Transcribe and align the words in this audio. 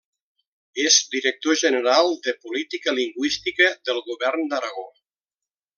És 0.83 0.95
director 1.15 1.59
general 1.65 2.09
de 2.29 2.35
Política 2.47 2.97
Lingüística 3.01 3.69
del 3.91 4.03
Govern 4.11 4.51
d'Aragó. 4.55 4.89